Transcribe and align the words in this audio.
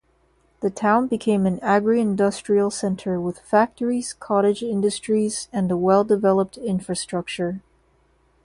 The 0.61 0.71
town 0.71 1.05
became 1.05 1.45
an 1.45 1.59
agri-industrial 1.59 2.71
centre 2.71 3.21
with 3.21 3.37
factories, 3.41 4.13
cottage 4.13 4.63
industries 4.63 5.47
and 5.53 5.69
a 5.69 5.77
well-developed 5.77 6.57
infrastructure. 6.57 7.61